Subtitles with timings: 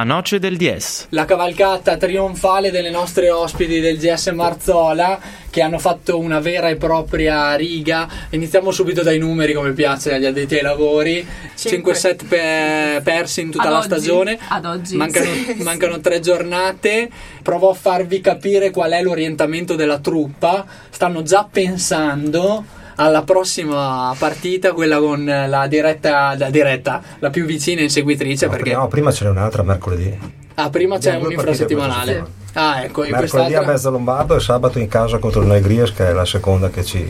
[0.00, 1.08] La noce del DS.
[1.10, 5.20] La cavalcata trionfale delle nostre ospiti del GS Marzola
[5.50, 8.08] che hanno fatto una vera e propria riga.
[8.30, 11.26] Iniziamo subito dai numeri come piace agli addetti ai lavori.
[11.54, 13.86] 5 set pe- persi in tutta Ad la oggi.
[13.88, 14.38] stagione.
[14.48, 14.96] Ad oggi.
[14.96, 15.28] Mancano,
[15.64, 17.10] mancano tre giornate.
[17.42, 20.64] Provo a farvi capire qual è l'orientamento della truppa.
[20.88, 22.64] Stanno già pensando
[23.00, 28.46] alla prossima partita, quella con la diretta, la diretta, la più vicina inseguitrice.
[28.46, 30.18] No, perché no, prima ce n'è un'altra mercoledì.
[30.54, 32.38] ah, prima c'è un infrasettimanale.
[32.52, 36.12] Ah, ecco, Mercoledì a Mezzo Lombardo e sabato in casa contro il Negrias che è
[36.12, 37.08] la seconda che ci,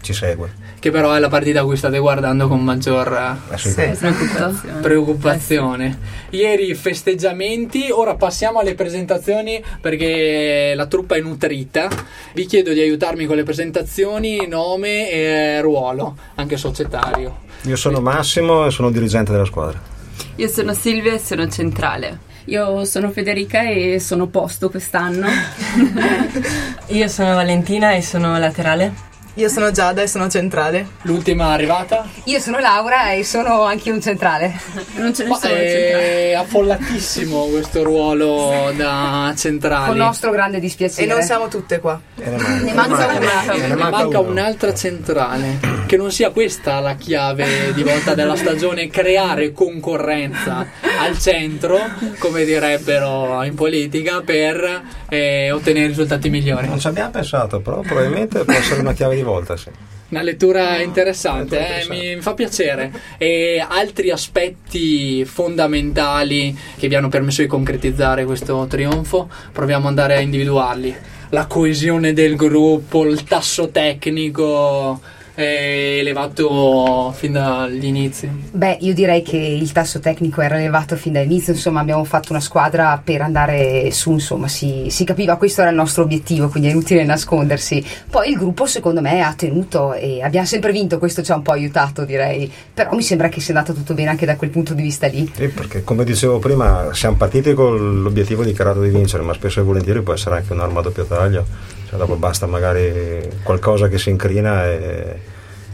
[0.00, 0.68] ci segue.
[0.80, 4.80] che però è la partita a cui state guardando con maggior Eh sì, Preoccupazione.
[4.80, 5.98] preoccupazione.
[6.30, 11.88] Ieri festeggiamenti, ora passiamo alle presentazioni perché la truppa è nutrita.
[12.32, 17.48] Vi chiedo di aiutarmi con le presentazioni, nome e ruolo, anche societario.
[17.64, 19.78] Io sono Massimo e sono dirigente della squadra.
[20.36, 22.28] Io sono Silvia e sono centrale.
[22.46, 25.26] Io sono Federica e sono posto quest'anno.
[26.88, 29.08] Io sono Valentina e sono laterale.
[29.40, 30.86] Io sono Giada e sono centrale.
[31.02, 32.06] L'ultima arrivata?
[32.24, 34.52] Io sono Laura e sono anche un centrale.
[34.96, 39.94] Non ce ne sono è affollatissimo questo ruolo da Con centrale.
[39.96, 41.06] nostro grande E dispiacere.
[41.06, 41.98] non siamo tutte qua.
[42.18, 43.52] E ne manca, Ne manca una.
[43.54, 44.30] e ne Ne manca uno.
[44.30, 45.58] un'altra centrale.
[45.86, 50.66] Che non sia questa la chiave di volta della stagione, creare concorrenza
[51.00, 51.78] al centro,
[52.18, 56.68] come direbbero in politica, per eh, ottenere risultati migliori.
[56.68, 59.70] Non ci abbiamo pensato, però probabilmente può essere una chiave di volta, sì.
[60.10, 62.08] Una lettura interessante, lettura eh, interessante.
[62.08, 62.92] mi, mi fa piacere.
[63.16, 70.16] E altri aspetti fondamentali che vi hanno permesso di concretizzare questo trionfo, proviamo ad andare
[70.16, 70.96] a individuarli.
[71.30, 75.00] La coesione del gruppo, il tasso tecnico
[75.42, 78.28] elevato fin dagli inizi.
[78.52, 82.40] Beh, io direi che il tasso tecnico era elevato fin dall'inizio, insomma abbiamo fatto una
[82.40, 86.72] squadra per andare su, insomma si, si capiva questo era il nostro obiettivo, quindi è
[86.72, 87.84] inutile nascondersi.
[88.10, 91.42] Poi il gruppo secondo me ha tenuto e abbiamo sempre vinto, questo ci ha un
[91.42, 94.74] po' aiutato direi, però mi sembra che sia andato tutto bene anche da quel punto
[94.74, 95.30] di vista lì.
[95.34, 99.62] Sì, perché come dicevo prima, siamo partiti con l'obiettivo dichiarato di vincere, ma spesso e
[99.62, 101.44] volentieri può essere anche un'arma a doppio taglio.
[101.88, 105.16] Cioè, dopo basta magari qualcosa che si incrina e,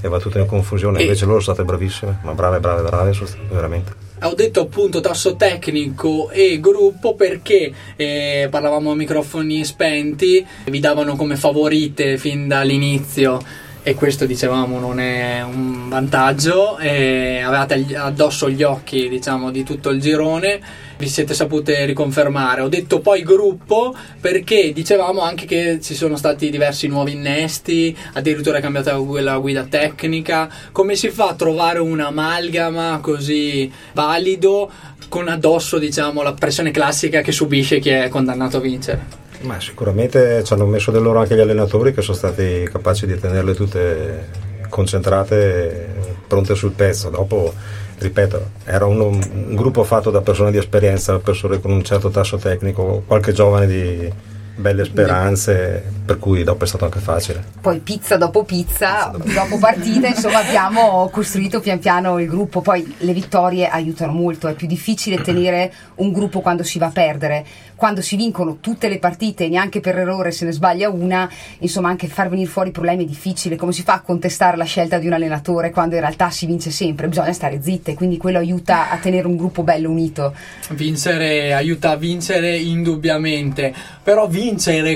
[0.01, 0.99] e va tutto in confusione.
[0.99, 4.05] E- Invece loro sono state bravissime, ma brave, brave, brave, sono state veramente.
[4.23, 11.17] Ho detto appunto tasso tecnico e gruppo perché eh, parlavamo a microfoni spenti, vi davano
[11.17, 18.65] come favorite fin dall'inizio e questo dicevamo non è un vantaggio, eh, avevate addosso gli
[18.65, 20.61] occhi diciamo di tutto il girone,
[20.99, 22.63] vi siete sapute riconfermare.
[22.63, 28.59] Ho detto poi gruppo perché dicevamo anche che ci sono stati diversi nuovi innesti, addirittura
[28.59, 30.51] è cambiata la guida tecnica.
[30.73, 34.69] Come si fa a trovare un'amalgama così valido
[35.09, 39.26] con addosso diciamo la pressione classica che subisce chi è condannato a vincere?
[39.43, 43.19] Ma sicuramente ci hanno messo del loro anche gli allenatori che sono stati capaci di
[43.19, 44.29] tenerle tutte
[44.69, 45.95] concentrate
[46.27, 47.11] pronte sul pezzo.
[47.11, 47.53] Dopo,
[47.99, 52.37] ripeto, era uno- un gruppo fatto da persone di esperienza, persone con un certo tasso
[52.39, 54.13] tecnico, qualche giovane di
[54.57, 57.45] belle speranze, per cui dopo è stato anche facile.
[57.61, 63.13] Poi pizza dopo pizza, dopo partita, insomma abbiamo costruito pian piano il gruppo, poi le
[63.13, 68.01] vittorie aiutano molto, è più difficile tenere un gruppo quando si va a perdere, quando
[68.01, 72.31] si vincono tutte le partite, neanche per errore se ne sbaglia una, insomma anche far
[72.31, 75.71] venire fuori problemi è difficile, come si fa a contestare la scelta di un allenatore
[75.71, 79.37] quando in realtà si vince sempre, bisogna stare zitte, quindi quello aiuta a tenere un
[79.37, 80.35] gruppo bello unito.
[80.71, 84.46] Vincere aiuta a vincere indubbiamente, però vincere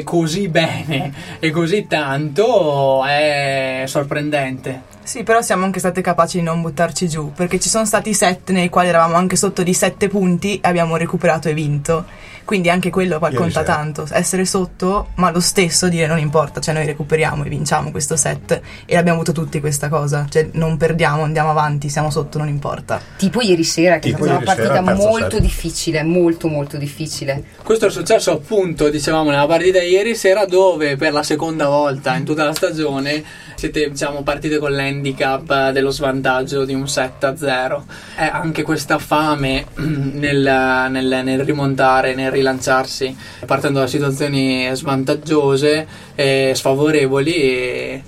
[0.05, 4.83] così bene e così tanto è sorprendente.
[5.03, 8.51] Sì, però siamo anche state capaci di non buttarci giù, perché ci sono stati set
[8.51, 12.05] nei quali eravamo anche sotto di 7 punti e abbiamo recuperato e vinto.
[12.45, 13.75] Quindi anche quello poi Ieri conta sera.
[13.77, 18.17] tanto, essere sotto, ma lo stesso dire non importa, cioè noi recuperiamo e vinciamo questo
[18.17, 22.49] set e l'abbiamo avuto tutti questa cosa, cioè non perdiamo, andiamo avanti, siamo sotto, non
[22.49, 23.01] importa.
[23.17, 25.41] Tipo ieri sera, che è Tipo stata una partita molto set.
[25.41, 27.45] difficile, molto molto difficile.
[27.63, 32.25] Questo è successo appunto, dicevamo, nella partita ieri sera dove per la seconda volta in
[32.25, 33.23] tutta la stagione
[33.61, 37.85] siete diciamo, partite con l'handicap dello svantaggio di un 7 a 0.
[38.17, 43.15] È anche questa fame nel, nel- nel rimontare, nel rilanciarsi,
[43.45, 47.35] partendo da situazioni svantaggiose e sfavorevoli.
[47.35, 48.03] E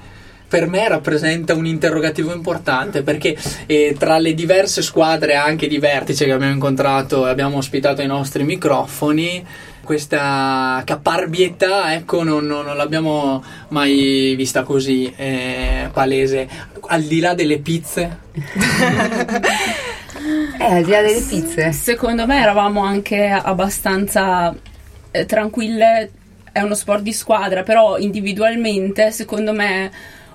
[0.49, 6.25] per me rappresenta un interrogativo importante perché eh, tra le diverse squadre anche di vertice
[6.25, 9.45] che abbiamo incontrato e abbiamo ospitato ai nostri microfoni
[9.93, 16.49] questa caparbietà ecco non, non- non l'abbiamo mai vista così eh, palese
[16.87, 18.19] al di là delle pizze
[20.59, 21.73] Eh, al di là delle pizze.
[21.73, 24.55] Secondo me eravamo anche abbastanza
[25.11, 26.11] eh, tranquille.
[26.53, 29.91] È uno sport di squadra, però individualmente, secondo me,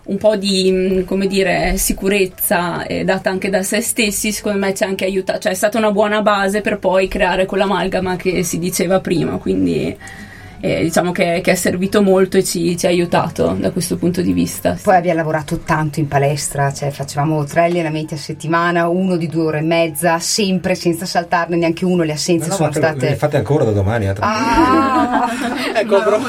[0.07, 4.83] un po' di come dire, sicurezza eh, data anche da se stessi, secondo me ci
[4.83, 5.39] ha anche aiutato.
[5.39, 9.37] Cioè, è stata una buona base per poi creare quell'amalgama che si diceva prima.
[9.37, 10.25] Quindi.
[10.59, 14.21] Eh, diciamo che, che è servito molto e ci, ci ha aiutato da questo punto
[14.21, 14.75] di vista.
[14.75, 14.83] sì.
[14.83, 19.43] Poi abbiamo lavorato tanto in palestra, cioè facevamo tre allenamenti a settimana, uno di due
[19.43, 23.15] ore e mezza, sempre senza saltarne neanche uno, le assenze No, sono ma le state...
[23.15, 24.05] fate ancora da domani.
[24.05, 25.29] eh, Ah,
[25.75, 26.21] Ecco, a pro-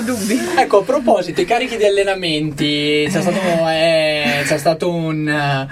[0.59, 3.39] ecco, a proposito, i carichi di allenamenti, c'è stato,
[3.69, 5.67] eh, c'è stato un, eh,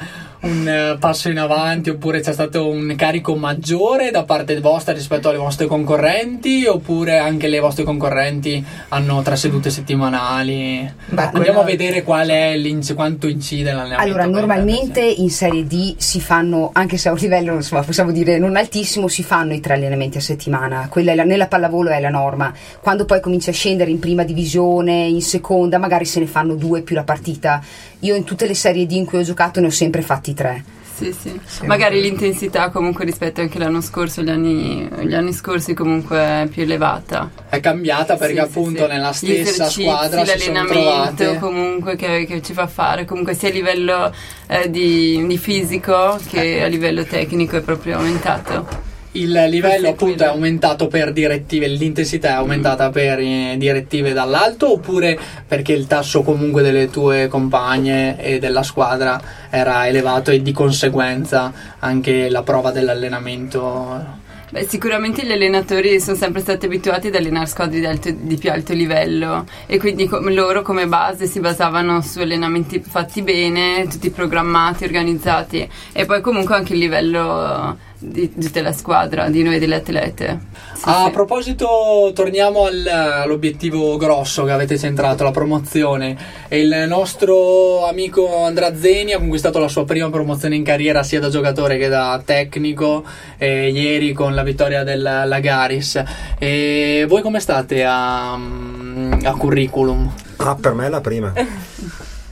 [0.47, 5.29] un, eh, passo in avanti oppure c'è stato un carico maggiore da parte vostra rispetto
[5.29, 10.91] alle vostre concorrenti oppure anche le vostre concorrenti hanno tre sedute settimanali?
[11.07, 12.55] Beh, Andiamo quello- a vedere qual è
[12.95, 14.03] quanto incide l'allenamento.
[14.03, 15.23] Allora, normalmente intendersi.
[15.23, 19.09] in Serie D si fanno, anche se a un livello insomma, possiamo dire non altissimo,
[19.09, 20.87] si fanno i tre allenamenti a settimana.
[20.89, 22.53] Quella la- nella pallavolo è la norma.
[22.81, 26.83] Quando poi cominci a scendere in prima divisione, in seconda, magari se ne fanno due
[26.83, 27.63] più la partita.
[28.01, 30.65] Io in tutte le Serie D in cui ho giocato ne ho sempre fatti tre.
[30.97, 31.39] Sì, sì.
[31.67, 36.63] Magari l'intensità comunque rispetto anche l'anno scorso, gli anni, gli anni scorsi comunque è più
[36.63, 37.31] elevata.
[37.51, 38.89] è cambiata perché Sì, sì, appunto sì.
[38.89, 43.51] nella stessa squadra si sono l'allenamento trovate comunque che, che ci fa fare, comunque sia
[43.51, 44.15] a livello
[44.47, 48.95] eh, di, di fisico che a livello tecnico è proprio aumentato.
[49.17, 55.19] Il livello appunto è aumentato per direttive, l'intensità è aumentata per eh, direttive dall'alto oppure
[55.47, 59.19] perché il tasso comunque delle tue compagne e della squadra
[59.49, 64.25] era elevato e di conseguenza anche la prova dell'allenamento?
[64.51, 68.51] Beh, sicuramente gli allenatori sono sempre stati abituati ad allenare squadre di, alto- di più
[68.51, 74.11] alto livello e quindi com- loro come base si basavano su allenamenti fatti bene, tutti
[74.11, 79.59] programmati, organizzati e poi comunque anche il livello di, di tutta la squadra, di noi
[79.59, 80.41] delle atlete.
[80.75, 81.11] Sì, a sì.
[81.11, 86.17] proposito, torniamo al- all'obiettivo grosso che avete centrato, la promozione.
[86.49, 91.29] Il nostro amico Andrea Zeni ha conquistato la sua prima promozione in carriera sia da
[91.29, 93.05] giocatore che da tecnico
[93.39, 96.03] eh, ieri con la vittoria del Lagaris.
[96.39, 100.13] E voi come state a, a curriculum?
[100.37, 101.33] Ah, per me è la prima.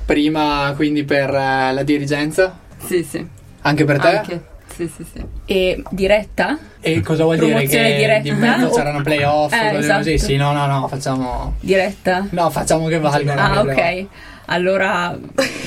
[0.04, 2.58] Prima quindi per eh, la dirigenza?
[2.84, 3.26] Sì, sì.
[3.62, 4.08] Anche per te?
[4.08, 4.44] Anche.
[4.74, 5.24] Sì, sì, sì.
[5.46, 6.58] E diretta?
[6.80, 7.66] E cosa vuol dire?
[7.66, 8.22] Che diretta?
[8.22, 9.52] di mezzo O- c'erano playoff?
[9.52, 10.12] Eh, cose così?
[10.12, 10.30] esatto.
[10.32, 11.54] Sì, no, no, no, facciamo...
[11.60, 12.26] Diretta?
[12.30, 13.40] No, facciamo che valgano.
[13.40, 13.78] Ah, playoff.
[13.78, 14.06] ok.
[14.46, 15.16] Allora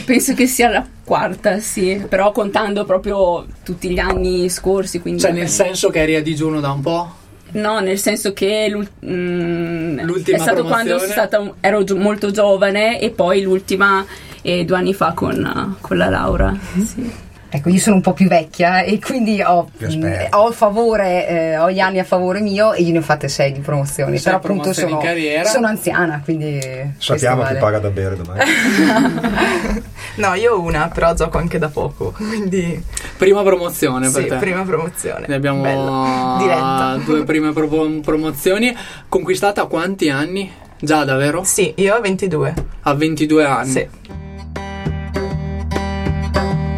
[0.06, 5.32] penso che sia la quarta, sì, però contando proprio tutti gli anni scorsi, quindi Cioè,
[5.32, 7.12] nel senso che eri a digiuno da un po'?
[7.50, 13.10] No, nel senso che mm, L'ultima è stato quando stata ero gio- molto giovane e
[13.10, 14.06] poi l'ultima
[14.42, 16.56] eh, due anni fa con, con la Laura.
[16.86, 17.26] Sì.
[17.50, 21.58] Ecco, io sono un po' più vecchia e quindi ho, mh, ho il favore, eh,
[21.58, 24.20] ho gli anni a favore mio e io ne ho fatte sei di promozioni.
[24.20, 25.48] Però appunto sono, in carriera.
[25.48, 26.60] sono anziana, quindi.
[26.98, 27.58] Sappiamo questo chi vale.
[27.60, 28.40] paga da bere domani.
[30.18, 32.84] No, io ho una, però gioco anche da poco, quindi
[33.18, 34.36] Prima promozione per sì, te.
[34.38, 35.26] prima promozione.
[35.28, 36.38] Ne abbiamo Bella.
[36.42, 37.00] Diretta.
[37.06, 37.68] due prime pro-
[38.02, 38.76] promozioni.
[39.08, 40.52] Conquistata a quanti anni?
[40.80, 41.44] Già, davvero?
[41.44, 42.54] Sì, io ho 22.
[42.82, 43.70] A 22 anni.
[43.70, 43.88] Sì.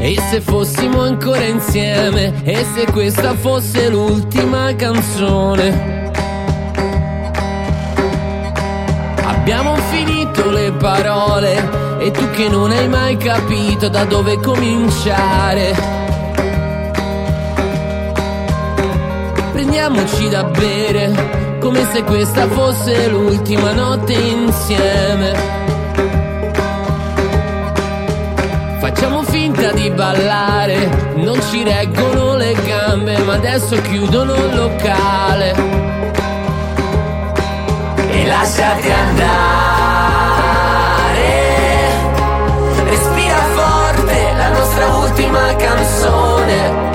[0.01, 2.33] E se fossimo ancora insieme?
[2.43, 6.11] E se questa fosse l'ultima canzone?
[9.25, 15.75] Abbiamo finito le parole e tu che non hai mai capito da dove cominciare.
[19.51, 25.68] Prendiamoci da bere come se questa fosse l'ultima notte insieme.
[28.99, 35.55] Facciamo finta di ballare, non ci reggono le gambe, ma adesso chiudono il locale.
[38.09, 39.29] E lasciati andare,
[42.89, 46.88] respira forte la nostra ultima canzone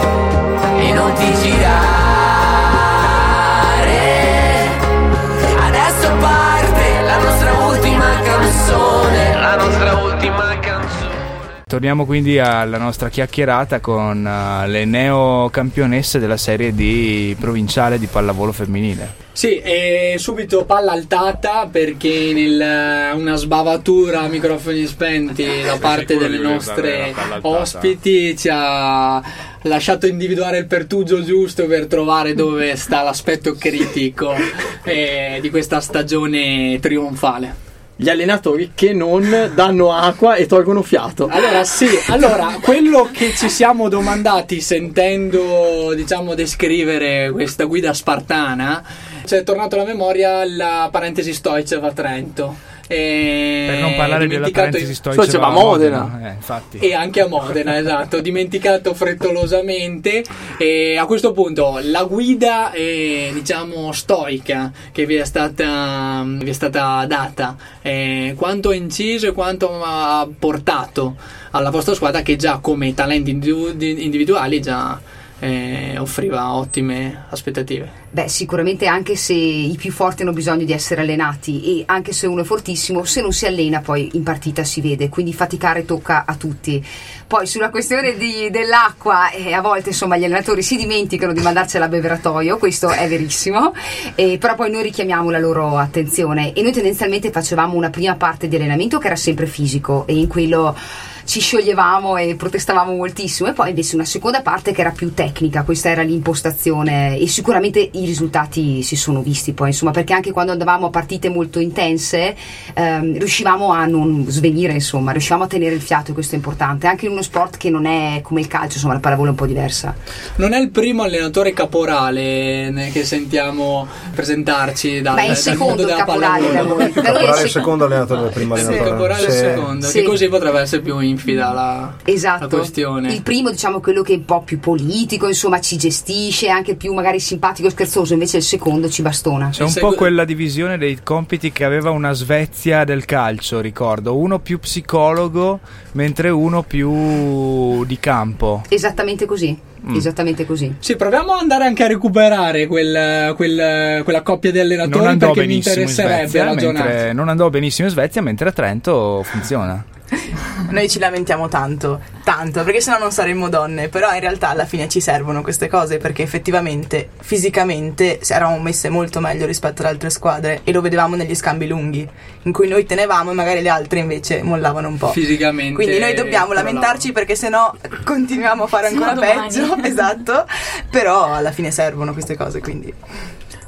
[11.85, 18.53] Torniamo quindi alla nostra chiacchierata con eh, le neocampionesse della serie di provinciale di pallavolo
[18.53, 19.17] femminile.
[19.33, 26.39] Sì, e subito palla altata perché nel, una sbavatura a microfoni spenti da parte delle
[26.39, 29.23] nostre ospiti ci ha
[29.65, 34.33] lasciato individuare il pertugio giusto per trovare dove sta l'aspetto critico
[34.85, 37.64] eh, di questa stagione trionfale.
[37.97, 41.29] Gli allenatori che non danno acqua e tolgono fiato.
[41.31, 48.83] Allora sì, allora quello che ci siamo domandati sentendo diciamo descrivere questa guida spartana
[49.25, 52.73] ci è tornato alla memoria la parentesi Stoicev a Trento.
[52.87, 56.21] E Per non parlare della parentesi i- storica Poi c'è a Modena.
[56.23, 56.79] Eh, infatti.
[56.79, 60.23] e anche a Modena, esatto, dimenticato frettolosamente.
[60.59, 66.53] E a questo punto la guida, eh, diciamo, stoica che vi è stata, vi è
[66.53, 71.17] stata data, eh, quanto ha inciso e quanto ha portato
[71.53, 75.01] alla vostra squadra che già come talenti individu- individuali già
[75.41, 78.03] eh, offriva ottime aspettative.
[78.11, 82.29] Beh, sicuramente anche se i più forti hanno bisogno di essere allenati e anche se
[82.29, 86.25] uno è fortissimo, se non si allena poi in partita si vede, quindi faticare tocca
[86.25, 86.85] a tutti.
[87.27, 91.87] Poi sulla questione di- dell'acqua, eh, a volte insomma gli allenatori si dimenticano di mandarcela
[91.87, 93.75] a beveratoio, questo è verissimo,
[94.15, 98.47] eh, però poi noi richiamiamo la loro attenzione e noi tendenzialmente facevamo una prima parte
[98.47, 100.77] di allenamento che era sempre fisico e in quello
[101.25, 105.63] ci scioglievamo e protestavamo moltissimo e poi invece una seconda parte che era più tecnica,
[105.63, 110.53] questa era l'impostazione e sicuramente i risultati si sono visti poi insomma perché anche quando
[110.53, 112.37] andavamo a partite molto intense
[112.75, 116.87] ehm, riuscivamo a non svenire insomma, riuscivamo a tenere il fiato e questo è importante,
[116.87, 119.37] anche in uno sport che non è come il calcio, insomma la pallavolo è un
[119.37, 119.95] po' diversa.
[120.37, 125.65] Non è il primo allenatore caporale che sentiamo presentarci dal, Beh, è il dal secondo
[125.65, 126.77] mondo della caporale da pallavolo.
[126.77, 127.85] Da il Caporale è il secondo.
[127.85, 128.91] allenatore del primo Sì, allenatore.
[128.91, 129.39] Caporale è il Sì.
[129.39, 129.99] secondo, Sì.
[129.99, 132.45] che così potrebbe essere più infida la, Esatto.
[132.45, 133.13] la questione.
[133.13, 136.93] Il primo, diciamo, quello che è un po' più politico, insomma, ci gestisce, anche più
[136.93, 139.49] magari simpatico e scherzoso, invece il secondo ci bastona.
[139.51, 144.17] C'è un po' quella divisione dei compiti che aveva una Svezia del calcio, ricordo.
[144.17, 145.61] Uno più psicologo,
[145.93, 148.63] mentre uno più di campo.
[148.69, 149.57] Esattamente così.
[149.87, 149.97] Mm.
[149.97, 150.75] Esattamente così.
[150.79, 155.27] Sì, proviamo ad andare anche a recuperare quel- quel- quella coppia di allenatori Non andò
[155.33, 156.89] perché mi benissimo in interesserebbe Svezia, ragionare.
[156.89, 159.85] mentre non andò benissimo in Svezia, mentre a Trento funziona.
[160.71, 164.89] Noi ci lamentiamo tanto, tanto, perché sennò non saremmo donne, però in realtà alla fine
[164.89, 170.61] ci servono queste cose perché effettivamente, fisicamente, eravamo messe molto meglio rispetto ad altre squadre
[170.65, 172.09] e lo vedevamo negli scambi lunghi,
[172.43, 175.13] in cui noi tenevamo e magari le altre invece mollavano un po'.
[175.13, 175.75] Fisicamente.
[175.75, 177.73] Quindi noi dobbiamo lamentarci perché sennò
[178.05, 180.47] continuiamo a fare ancora peggio, esatto,
[180.91, 182.93] però alla fine servono queste cose, quindi...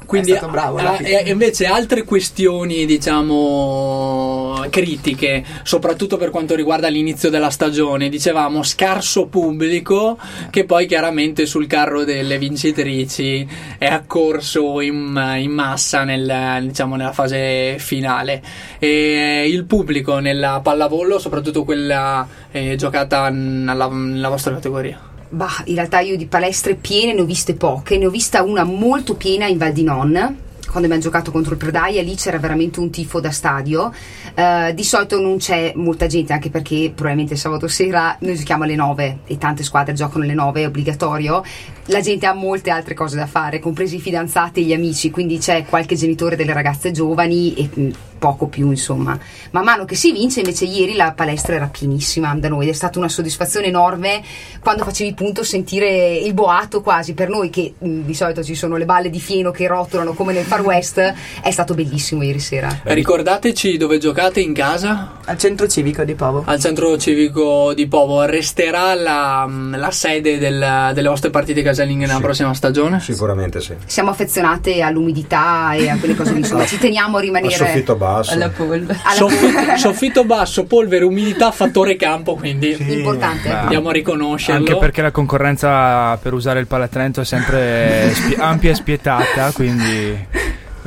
[0.07, 1.21] Quindi, è bravo fine.
[1.23, 9.27] e invece altre questioni, diciamo, critiche, soprattutto per quanto riguarda l'inizio della stagione, dicevamo scarso
[9.27, 10.17] pubblico
[10.49, 13.45] che poi chiaramente sul carro delle vincitrici
[13.77, 18.41] è accorso in, in massa nel, diciamo, nella fase finale.
[18.79, 25.06] E il pubblico nella pallavolo, soprattutto quella eh, giocata nella, nella vostra categoria.
[25.29, 28.63] Bah, in realtà io di palestre piene ne ho viste poche, ne ho vista una
[28.63, 30.45] molto piena in Val di Non.
[30.67, 33.91] Quando abbiamo giocato contro il Predaia, lì c'era veramente un tifo da stadio.
[34.33, 38.75] Eh, di solito non c'è molta gente, anche perché probabilmente sabato sera noi giochiamo alle
[38.75, 41.43] 9 e tante squadre giocano alle 9, è obbligatorio.
[41.89, 45.37] La gente ha molte altre cose da fare, compresi i fidanzati e gli amici, quindi
[45.37, 47.89] c'è qualche genitore delle ragazze giovani e mh,
[48.19, 49.17] poco più, insomma.
[49.51, 52.75] Man mano che si vince, invece, ieri la palestra era pienissima da noi ed è
[52.75, 54.21] stata una soddisfazione enorme
[54.59, 58.75] quando facevi punto sentire il boato quasi per noi che mh, di solito ci sono
[58.75, 61.13] le balle di fieno che rotolano come nel Far West.
[61.41, 62.81] È stato bellissimo ieri sera.
[62.83, 65.19] Ricordateci dove giocate in casa?
[65.23, 66.43] Al centro civico di Povo.
[66.45, 72.15] Al centro civico di Povo resterà la, la sede del- delle vostre partite casalinghe nella
[72.15, 72.21] Sì.
[72.21, 72.99] prossima stagione?
[72.99, 73.73] Sicuramente sì.
[73.85, 77.95] Siamo affezionate all'umidità e a quelle cose lì, insomma, ci teniamo a A rimanere soffitto
[77.95, 78.33] basso.
[78.33, 78.97] alla polvere.
[79.03, 82.93] alla Soffitto, basso, polvere, umidità, fattore campo, quindi Sì.
[82.93, 83.47] importante.
[83.49, 84.59] Beh, andiamo a riconoscerlo.
[84.65, 90.25] Anche perché la concorrenza per usare il Palatrento è sempre spie- ampia e spietata, quindi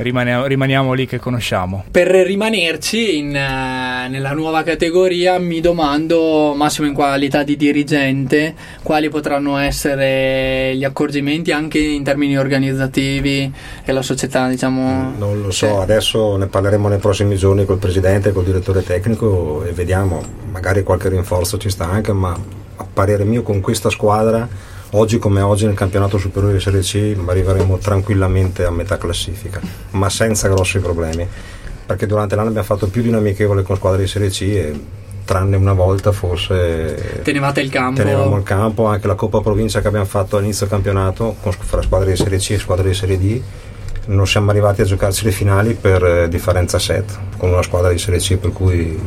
[0.03, 1.85] rimaniamo, rimaniamo lì che conosciamo.
[1.91, 9.09] Per rimanerci in, eh, nella nuova categoria mi domando, Massimo in qualità di dirigente, quali
[9.09, 13.53] potranno essere gli accorgimenti anche in termini organizzativi
[13.85, 15.15] che la società diciamo...
[15.17, 15.73] Non lo so, Sì.
[15.73, 21.09] adesso ne parleremo nei prossimi giorni col presidente, col direttore tecnico e vediamo, magari qualche
[21.09, 22.37] rinforzo ci sta anche, ma
[22.77, 24.49] a parere mio con questa squadra,
[24.93, 30.09] oggi come oggi nel campionato superiore di Serie C arriveremo tranquillamente a metà classifica, ma
[30.09, 31.27] senza grossi problemi,
[31.87, 34.81] perché durante l'anno abbiamo fatto più di un amichevole con squadre di Serie C e
[35.25, 38.01] tranne una volta forse Tenevate il campo.
[38.01, 41.83] tenevamo il campo, anche la Coppa Provincia che abbiamo fatto all'inizio del campionato con, fra
[41.83, 43.43] squadre di Serie C e squadre di Serie D
[44.07, 47.99] non siamo arrivati a giocarci le finali per eh, differenza set con una squadra di
[47.99, 48.99] Serie C per cui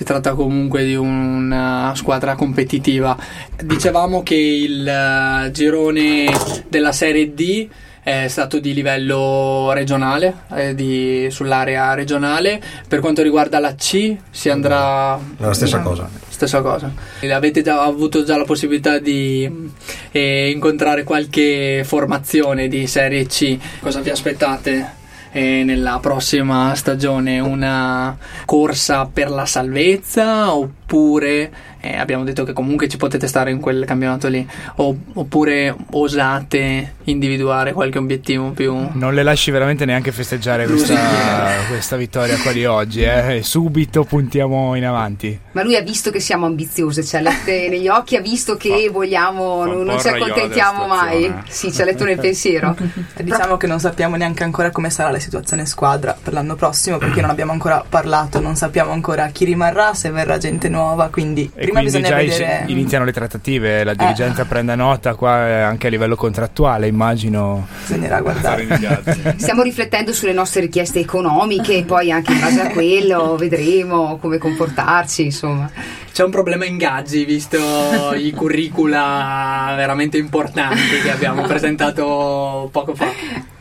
[0.00, 3.14] Si tratta comunque di una squadra competitiva.
[3.62, 6.24] Dicevamo che il eh, girone
[6.70, 7.68] della Serie D
[8.02, 12.62] è stato di livello regionale, eh, di- sull'area regionale.
[12.88, 15.20] Per quanto riguarda la C si andrà...
[15.36, 16.08] La stessa cosa.
[16.30, 16.90] Stessa cosa.
[17.30, 19.70] Avete già avuto già la possibilità di
[20.12, 23.58] eh, incontrare qualche formazione di Serie C?
[23.80, 24.99] Cosa vi aspettate?
[25.32, 32.88] Eh, nella prossima stagione una corsa per la salvezza oppure eh, abbiamo detto che comunque
[32.88, 34.46] ci potete stare in quel campionato lì
[34.76, 40.94] o- oppure osate individuare qualche obiettivo più Non le lasci veramente neanche festeggiare questa,
[41.68, 43.40] questa vittoria qua di oggi, eh?
[43.42, 45.38] Subito puntiamo in avanti.
[45.52, 48.88] Ma lui ha visto che siamo ambiziose, ci ha letto negli occhi, ha visto che
[48.90, 51.32] vogliamo, non, un non ci accontentiamo mai.
[51.48, 52.76] Sì, ci ha letto nel pensiero.
[53.16, 57.20] Diciamo che non sappiamo neanche ancora come sarà la situazione squadra per l'anno prossimo perché
[57.20, 61.69] non abbiamo ancora parlato, non sappiamo ancora chi rimarrà, se verrà gente nuova, quindi E
[61.70, 62.64] prima quindi bisogna già vedere...
[62.66, 67.66] iniziano le trattative, la dirigenza prenda nota qua eh, anche a livello contrattuale, immagino.
[67.86, 68.66] Bisognerà guardare.
[69.36, 74.38] Stiamo riflettendo sulle nostre richieste economiche e poi anche in base a quello vedremo come
[74.38, 75.70] comportarci, insomma.
[76.12, 83.08] C'è un problema ingaggi visto i curricula veramente importanti che abbiamo presentato poco fa.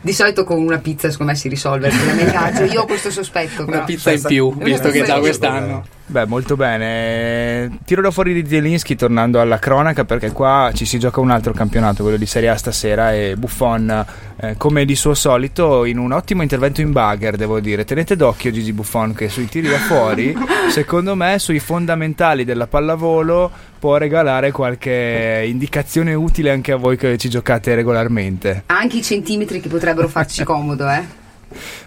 [0.02, 2.64] Di solito con una pizza secondo me si risolve il problema ingaggio.
[2.64, 3.64] Io ho questo sospetto.
[3.64, 3.86] Una però.
[3.86, 5.86] pizza in più, visto che già quest'anno.
[6.06, 7.80] Beh, molto bene.
[7.86, 11.54] Tiro da fuori di Zielinski tornando alla cronaca perché qua ci si gioca un altro
[11.54, 14.06] campionato, quello di Serie A stasera e Buffon,
[14.42, 17.84] eh, come di suo solito, in un ottimo intervento in bagger, devo dire.
[17.84, 20.34] Tenete d'occhio Gigi Buffon che sui tiri da fuori,
[20.72, 27.18] secondo me, sui fondamentali della pallavolo può regalare qualche indicazione utile anche a voi che
[27.18, 28.64] ci giocate regolarmente.
[28.68, 31.18] Anche i centimetri che potrebbero farci comodo, eh.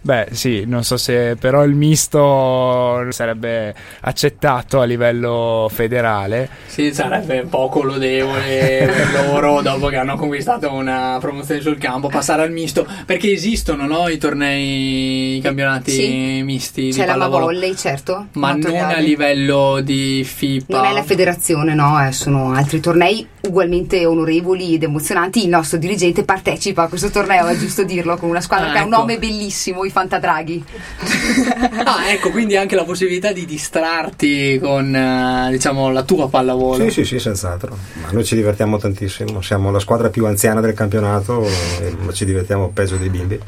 [0.05, 6.49] Beh, sì, non so se però il misto sarebbe accettato a livello federale.
[6.67, 12.43] Sì, sarebbe poco lodevole per loro dopo che hanno conquistato una promozione sul campo passare
[12.43, 16.41] al misto perché esistono no, i tornei, i campionati Sì.
[16.43, 18.27] misti C'è di la pallavolo volley, certo.
[18.33, 23.25] ma non a livello di FIPA Non è la federazione, no, eh, sono altri tornei
[23.43, 25.43] ugualmente onorevoli ed emozionanti.
[25.45, 28.79] Il nostro dirigente partecipa a questo torneo, è giusto dirlo, con una squadra Ah, che
[28.79, 29.01] ha un ecco.
[29.01, 30.65] nome bellissimo, i Fantadraghi.
[31.85, 36.91] ah ecco quindi anche la possibilità di distrarti con eh, diciamo la tua pallavolo Sì,
[36.91, 37.77] sì, sì, senz'altro.
[38.03, 39.41] Ma noi ci divertiamo tantissimo.
[39.43, 43.39] Siamo la squadra più anziana del campionato, e ci divertiamo peggio dei bimbi.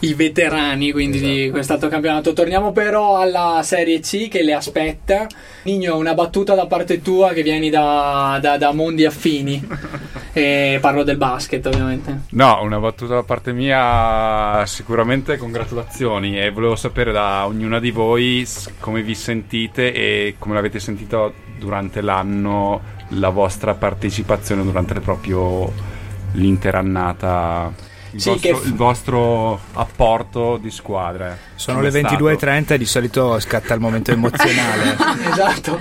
[0.00, 1.32] i veterani quindi Esatto.
[1.32, 2.32] di quest'altro campionato.
[2.32, 5.26] Torniamo però alla Serie C che le aspetta.
[5.64, 9.66] Nino, una battuta da parte tua che vieni da, da- da mondi affini.
[10.32, 12.20] e parlo del basket ovviamente.
[12.30, 18.46] No, una battuta da parte mia, sicuramente congratulazioni e volevo sapere da ognuna di voi
[18.80, 25.72] come vi sentite e come l'avete sentito durante l'anno la vostra partecipazione durante proprio
[26.32, 27.72] l'intera annata.
[28.12, 31.36] Il, Sì, vostro, che- il vostro apporto di squadra.
[31.54, 32.14] Sono le stato?
[32.16, 34.96] 22.30 e di solito scatta il momento emozionale.
[35.30, 35.78] esatto.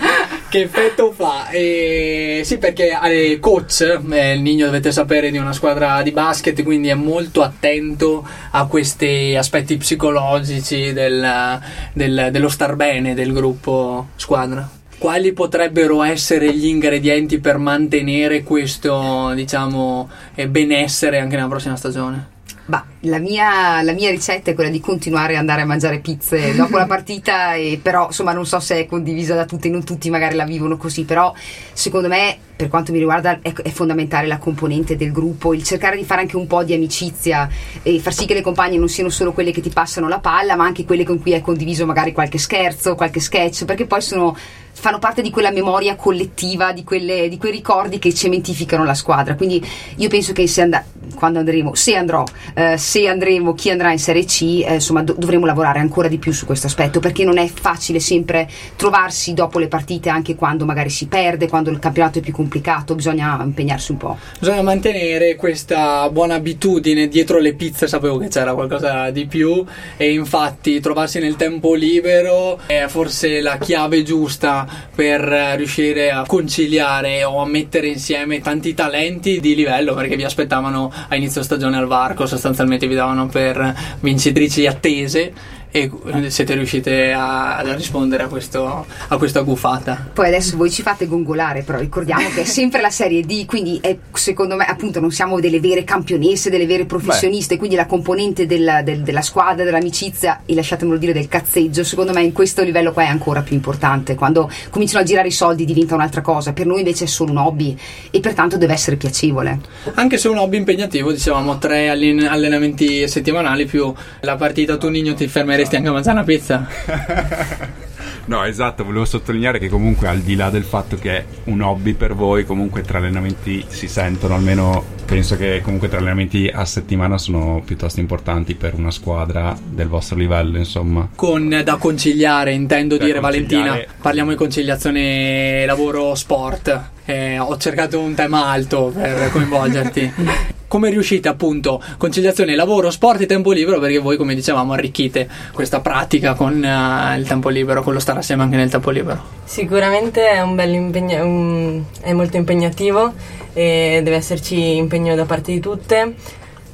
[0.58, 1.50] Che effetto fa?
[1.50, 6.63] Eh, sì, perché eh, coach, eh, il Nino dovete sapere di una squadra di basket,
[6.63, 11.60] quindi è molto attento a questi aspetti psicologici del-
[11.93, 14.67] del- dello star bene del gruppo squadra.
[14.98, 20.10] Quali potrebbero essere gli ingredienti per mantenere questo, diciamo,
[20.50, 22.30] benessere anche nella prossima stagione?
[22.65, 26.54] Bah, la mia, la mia ricetta è quella di continuare ad andare a mangiare pizze
[26.56, 30.10] dopo la partita, e però insomma non so se è condivisa da tutti, non tutti
[30.10, 31.34] magari la vivono così, però
[31.74, 35.96] secondo me per quanto mi riguarda è, è fondamentale la componente del gruppo, il cercare
[35.96, 37.48] di fare anche un po' di amicizia
[37.84, 40.56] e far sì che le compagne non siano solo quelle che ti passano la palla,
[40.56, 44.36] ma anche quelle con cui hai condiviso magari qualche scherzo, qualche sketch, perché poi sono
[44.80, 49.36] fanno parte di quella memoria collettiva, di, quelle- di quei ricordi che cementificano la squadra.
[49.36, 49.65] Quindi
[49.96, 50.84] io penso che se and-
[51.15, 55.16] quando andremo, se andrò, eh, se andremo, chi andrà in Serie C, eh, insomma do-
[55.18, 59.60] dovremo lavorare ancora di più su questo aspetto perché non è facile sempre trovarsi dopo
[59.60, 63.92] le partite anche quando magari si perde, quando il campionato è più complicato, bisogna impegnarsi
[63.92, 64.18] un po'.
[64.40, 67.08] Bisogna mantenere questa buona abitudine.
[67.08, 69.64] Dietro le pizze sapevo che c'era qualcosa di più
[69.98, 75.20] e infatti trovarsi nel tempo libero è forse la chiave giusta per
[75.58, 81.16] riuscire a conciliare o a mettere insieme tanti talenti di livello perché vi aspettavano a
[81.16, 85.34] inizio stagione al varco, sostanzialmente vi davano per vincitrici attese
[85.71, 85.89] e
[86.27, 90.10] siete riuscite a, a rispondere a, questo, a questa gufata.
[90.13, 93.80] Poi adesso voi ci fate gongolare, però ricordiamo che è sempre la Serie D, quindi
[93.82, 97.60] è, secondo me appunto non siamo delle vere campionesse, delle vere professioniste, Beh.
[97.60, 102.23] quindi la componente della, del, della squadra, dell'amicizia e lasciatemelo dire del cazzeggio, secondo me
[102.23, 104.15] in questo livello qua è ancora più importante.
[104.15, 107.38] Quando cominciano a girare i soldi diventa un'altra cosa, per noi invece è solo un
[107.38, 107.77] hobby
[108.10, 109.60] e pertanto deve essere piacevole.
[109.95, 115.13] Anche se è un hobby impegnativo, dicevamo tre allenamenti settimanali più la partita tu Nigno
[115.13, 115.27] ti
[115.58, 116.67] fermeresti anche mangiare una pizza?
[118.28, 121.93] No, esatto, volevo sottolineare che comunque al di là del fatto che è un hobby
[121.93, 127.17] per voi, comunque tre allenamenti si sentono, almeno penso che comunque tre allenamenti a settimana
[127.17, 131.08] sono piuttosto importanti per una squadra del vostro livello, insomma.
[131.15, 133.63] Con da conciliare, intendo da dire conciliare...
[133.63, 136.89] Valentina, parliamo di conciliazione lavoro-sport.
[137.06, 140.56] Eh, ho cercato un tema alto per coinvolgerti.
[140.67, 145.80] come riuscite appunto conciliazione lavoro, sport e tempo libero perché voi come dicevamo arricchite questa
[145.80, 149.23] pratica con uh, il tempo libero, con lo stare assieme anche nel tempo libero?
[149.45, 153.13] Sicuramente è, un impegna- un, è molto impegnativo
[153.53, 156.15] e deve esserci impegno da parte di tutte.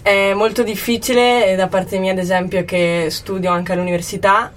[0.01, 4.51] È molto difficile da parte mia ad esempio che studio anche all'università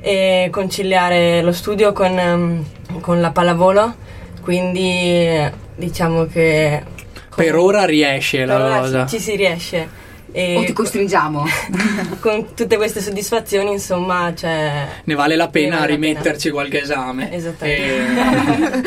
[0.00, 3.94] e conciliare lo studio con, um, con la pallavolo,
[4.42, 6.82] quindi diciamo che
[7.34, 9.06] per ora riesce la ora cosa.
[9.06, 10.00] Ci, ci si riesce.
[10.34, 11.44] E o ti costringiamo
[12.20, 16.54] con tutte queste soddisfazioni insomma cioè, ne vale la pena vale rimetterci la pena.
[16.54, 18.82] qualche esame esattamente e...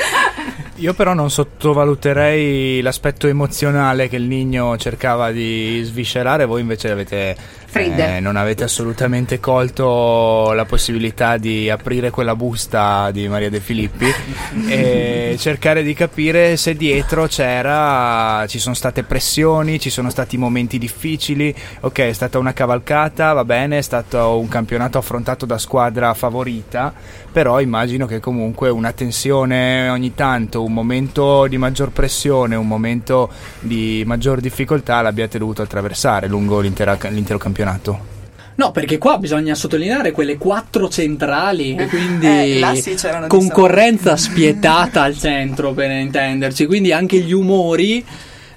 [0.82, 7.36] io però non sottovaluterei l'aspetto emozionale che il Nigno cercava di sviscerare voi invece avete
[7.78, 14.06] eh, non avete assolutamente colto la possibilità di aprire quella busta di Maria De Filippi
[14.70, 20.78] e cercare di capire se dietro c'era, ci sono state pressioni, ci sono stati momenti
[20.78, 21.54] difficili.
[21.82, 26.94] Ok, è stata una cavalcata, va bene, è stato un campionato affrontato da squadra favorita,
[27.30, 33.30] però immagino che comunque una tensione ogni tanto, un momento di maggior pressione, un momento
[33.60, 38.14] di maggior difficoltà l'abbiate dovuto attraversare lungo l'intero campionato campionato.
[38.58, 42.26] No, perché qua bisogna sottolineare quelle quattro centrali, e quindi
[42.62, 42.96] eh, sì,
[43.28, 48.06] concorrenza spietata al centro per intenderci, quindi anche gli umori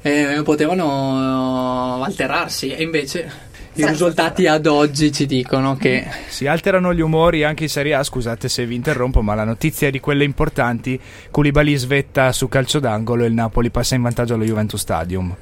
[0.03, 2.71] eh, potevano alterarsi.
[2.71, 7.69] E invece i risultati ad oggi ci dicono che si alterano gli umori anche in
[7.69, 8.05] Serie A.
[8.05, 12.79] Scusate se vi interrompo, ma la notizia è di quelle importanti: Koulibaly svetta su calcio
[12.79, 15.35] d'angolo e il Napoli passa in vantaggio allo Juventus Stadium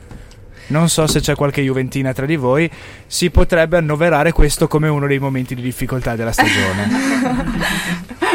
[0.68, 2.70] non so se c'è qualche Juventina tra di voi,
[3.06, 6.88] si potrebbe annoverare questo come uno dei momenti di difficoltà della stagione.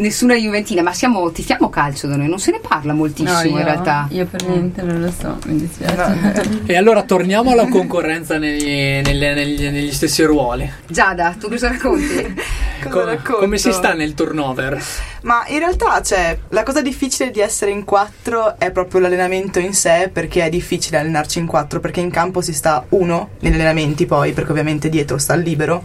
[0.00, 3.58] Nessuna Juventina, ma siamo, tifiamo calcio da noi, non se ne parla moltissimo no, io,
[3.58, 4.06] in realtà.
[4.08, 6.62] Io per niente non lo so, mi dispiace.
[6.64, 10.70] e allora torniamo alla concorrenza negli, negli, negli, negli stessi ruoli.
[10.86, 12.34] Giada, tu cosa racconti?
[12.88, 14.82] cosa Com- come si sta nel turnover?
[15.22, 19.74] Ma in realtà, cioè, la cosa difficile di essere in quattro è proprio l'allenamento in
[19.74, 24.06] sé, perché è difficile allenarci in quattro, perché in campo si sta uno negli allenamenti
[24.06, 25.84] poi, perché ovviamente dietro sta il libero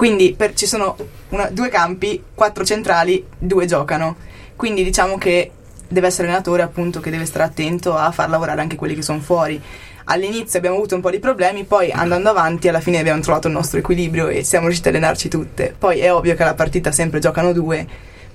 [0.00, 0.96] quindi per, ci sono
[1.28, 4.16] una, due campi, quattro centrali, due giocano.
[4.56, 5.50] Quindi diciamo che
[5.86, 9.20] deve essere l'allenatore appunto che deve stare attento a far lavorare anche quelli che sono
[9.20, 9.60] fuori.
[10.04, 13.52] All'inizio abbiamo avuto un po' di problemi, poi andando avanti alla fine abbiamo trovato il
[13.52, 15.74] nostro equilibrio e siamo riusciti a allenarci tutte.
[15.78, 17.86] Poi è ovvio che alla partita sempre giocano due,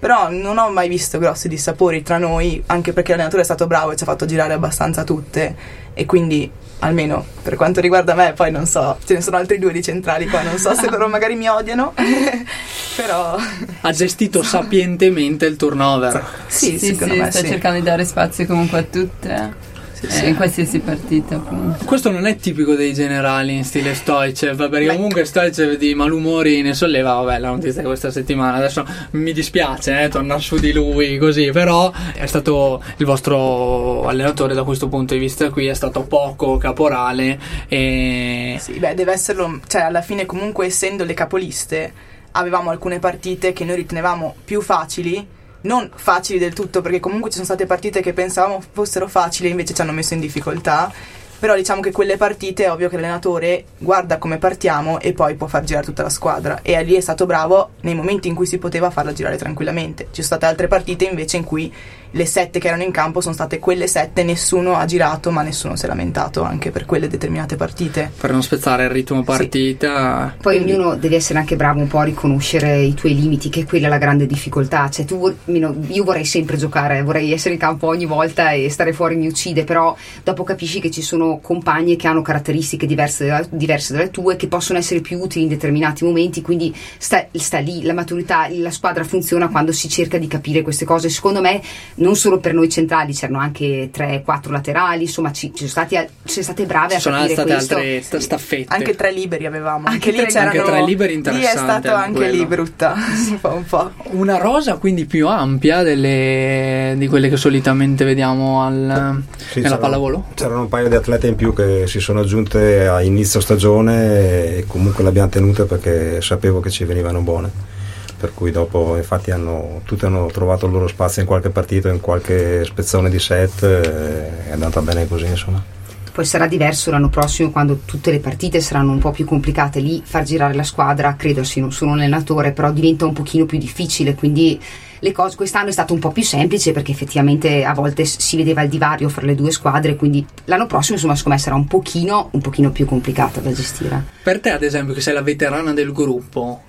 [0.06, 3.90] però non ho mai visto grossi dissapori tra noi, anche perché l'allenatore è stato bravo
[3.90, 5.56] e ci ha fatto girare abbastanza tutte
[5.96, 9.72] e quindi almeno per quanto riguarda me, poi non so, ce ne sono altri due
[9.72, 11.96] di centrali qua, non so se loro magari mi odiano,
[12.96, 13.36] però...
[13.82, 16.24] Ha gestito sapientemente il turnover.
[16.46, 17.48] Sì, sì, sì, me, sta sì.
[17.48, 19.74] cercando di dare spazio comunque a tutte
[20.08, 21.86] sì, in qualsiasi partita appunto.
[21.86, 26.74] Questo non è tipico dei generali in stile Stoicev perché comunque Stoicev di malumori ne
[26.74, 31.18] solleva vabbè la notizia di questa settimana adesso mi dispiace eh, tornare su di lui
[31.18, 36.04] così però è stato il vostro allenatore da questo punto di vista qui è stato
[36.04, 38.58] poco caporale e...
[38.60, 41.94] Sì beh deve esserlo cioè alla fine comunque essendo le capoliste
[42.32, 45.26] avevamo alcune partite che noi ritenevamo più facili
[45.66, 49.52] non facili del tutto, perché comunque ci sono state partite che pensavamo fossero facili e
[49.52, 50.92] invece ci hanno messo in difficoltà.
[51.38, 55.48] Però diciamo che quelle partite è ovvio che l'allenatore guarda come partiamo e poi può
[55.48, 56.60] far girare tutta la squadra.
[56.62, 60.06] E lì è stato bravo nei momenti in cui si poteva farla girare tranquillamente.
[60.06, 61.72] Ci sono state altre partite invece in cui
[62.16, 65.76] le sette che erano in campo sono state quelle sette, nessuno ha girato ma nessuno
[65.76, 68.10] si è lamentato anche per quelle determinate partite.
[68.18, 70.34] Per non spezzare il ritmo partita.
[70.42, 73.66] Poi ognuno deve essere anche bravo un po' a riconoscere i tuoi limiti, che è
[73.66, 74.90] quella la grande difficoltà.
[74.90, 79.18] Cioè, tu, io vorrei sempre giocare, vorrei essere in campo ogni volta e stare fuori
[79.18, 83.92] mi uccide, però dopo capisci che ci sono compagne che hanno caratteristiche diverse, da- diverse
[83.92, 87.94] dalle tue, che possono essere più utili in determinati momenti, quindi sta, sta lì, la
[87.94, 91.10] maturità, la squadra funziona quando si cerca di capire queste cose.
[91.10, 91.62] Secondo me,
[92.06, 96.32] non solo per noi centrali, c'erano anche 3-4 laterali, insomma, ci, ci sono stati, ci
[96.34, 97.76] sono state brave a sono capire state questo.
[97.76, 98.74] altre sta- staffette.
[98.74, 101.60] Anche tre liberi avevamo, Anche anche, lì tre- c'erano anche tre liberi Lì è interessante,
[101.88, 102.32] stato anche quello.
[102.34, 103.92] lì brutta, si fa un po'.
[104.12, 110.26] Una rosa quindi più ampia delle- di quelle che solitamente vediamo al- Sì, nella pallavolo?
[110.36, 114.66] C'erano un paio di atlete in più che si sono aggiunte a inizio stagione e
[114.68, 117.74] comunque le abbiamo tenute perché sapevo che ci venivano buone.
[118.18, 122.00] Per cui dopo infatti hanno, tutte hanno trovato il loro spazio in qualche partita, in
[122.00, 125.74] qualche spezzone di set, eh, è andata bene così insomma.
[126.16, 129.82] Poi sarà diverso l'anno prossimo quando tutte le partite saranno un po' più complicate.
[129.82, 133.44] Lì far girare la squadra, credo sì, non sono un allenatore, però diventa un pochino
[133.44, 134.16] più difficile.
[134.16, 134.58] Quindi
[135.00, 138.62] le cose quest'anno è stato un po' più semplice perché effettivamente a volte si vedeva
[138.62, 139.98] il divario fra le due squadre.
[139.98, 144.02] Quindi l'anno prossimo, insomma, secondo me sarà un pochino, un pochino più complicata da gestire.
[144.24, 146.62] Per te, ad esempio, che sei la veterana del gruppo,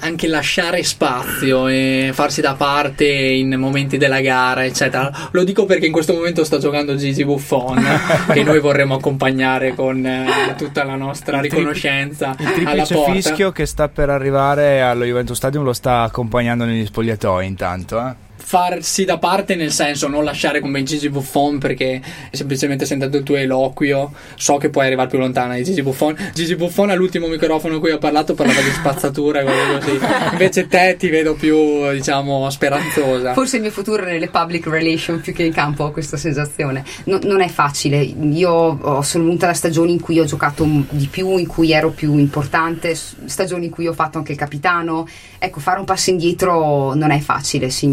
[0.00, 5.28] anche lasciare spazio e farsi da parte in momenti della gara, eccetera.
[5.30, 7.82] Lo dico perché in questo momento sta giocando Gigi Buffon,
[8.32, 13.12] che noi vorremmo accompagnare con eh, tutta la nostra Il tri- riconoscenza Il alla triplice
[13.12, 17.98] fischio che sta per arrivare allo Juventus Stadium lo sta accompagnando negli spogliatoi intanto.
[17.98, 18.28] Eh?
[18.42, 22.00] Farsi da parte nel senso non lasciare come Gigi Buffon perché
[22.30, 26.56] semplicemente sentendo il tuo eloquio so che puoi arrivare più lontana di Gigi Buffon Gigi
[26.56, 29.98] Buffon all'ultimo microfono in cui ho parlato parlava di spazzatura e così
[30.32, 35.20] invece te ti vedo più diciamo speranzosa Forse il mio futuro è nelle public relation
[35.20, 36.84] più che in campo ho questa sensazione.
[37.04, 38.00] No- non è facile.
[38.00, 42.16] Io sono venuta da stagioni in cui ho giocato di più, in cui ero più
[42.16, 45.06] importante, stagioni in cui ho fatto anche il capitano.
[45.38, 47.70] Ecco, fare un passo indietro non è facile.
[47.70, 47.86] Sì,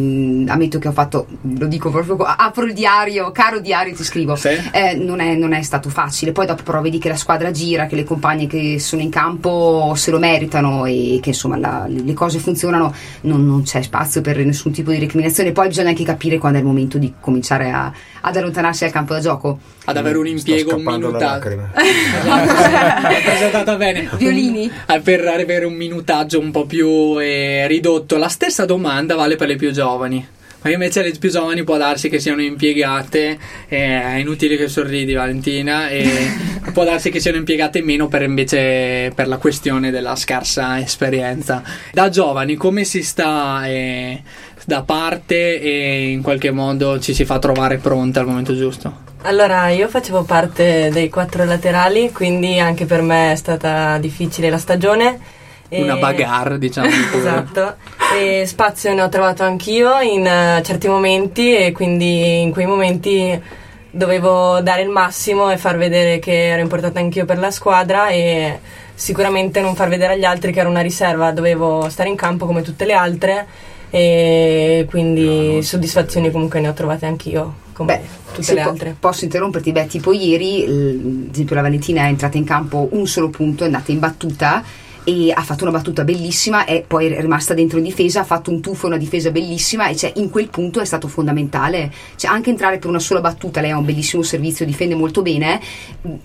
[0.47, 4.35] ammetto che ho fatto, lo dico proprio, qua, apro il diario, caro diario, ti scrivo.
[4.35, 4.49] Sì.
[4.71, 6.31] Eh, non, è, non è stato facile.
[6.31, 9.93] Poi dopo però vedi che la squadra gira, che le compagne che sono in campo
[9.95, 14.37] se lo meritano e che insomma la- le cose funzionano, non, non c'è spazio per
[14.45, 15.51] nessun tipo di recriminazione.
[15.51, 19.13] Poi bisogna anche capire quando è il momento di cominciare a- ad allontanarsi dal campo
[19.13, 19.59] da gioco.
[19.85, 21.71] ad avere un impiego un minutaggio lacrime.
[22.25, 24.69] L'hai presentata bene Violini?
[24.87, 29.47] Eh, per avere un minutaggio un po' più eh, ridotto la stessa domanda vale per
[29.47, 30.26] le più giovani
[30.61, 35.13] ma invece le più giovani può darsi che siano impiegate eh, è inutile che sorridi
[35.13, 36.05] Valentina e
[36.73, 42.09] può darsi che siano impiegate meno per invece per la questione della scarsa esperienza da
[42.09, 44.21] giovani come si sta eh,
[44.65, 49.69] da parte e in qualche modo ci si fa trovare pronta al momento giusto Allora,
[49.69, 55.19] io facevo parte dei quattro laterali, quindi anche per me è stata difficile la stagione.
[55.69, 57.17] E- una bagarre diciamo pure.
[57.17, 57.75] Esatto,
[58.17, 63.41] e spazio ne ho trovato anch'io in eh, certi momenti e quindi in quei momenti
[63.89, 68.59] dovevo dare il massimo e far vedere che ero importante anch'io per la squadra e
[68.93, 72.61] sicuramente non far vedere agli altri che ero una riserva, dovevo stare in campo come
[72.61, 73.45] tutte le altre
[73.89, 78.95] e quindi soddisfazioni comunque ne ho trovate anch'io come Beh, tutte le po- altre.
[78.99, 79.71] Posso interromperti?
[79.71, 83.67] Beh, tipo ieri, ad esempio, la Valentina è entrata in campo un solo punto, è
[83.67, 84.63] andata in battuta
[85.07, 88.51] e ha fatto una battuta bellissima e poi è rimasta dentro in difesa, ha fatto
[88.51, 91.89] un tuffo e una difesa bellissima e cioè, in quel punto è stato fondamentale.
[92.17, 95.61] Cioè, anche entrare per una sola battuta, lei ha un bellissimo servizio, difende molto bene,